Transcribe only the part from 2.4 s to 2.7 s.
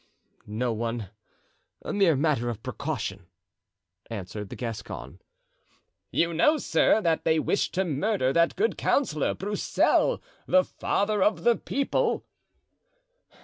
of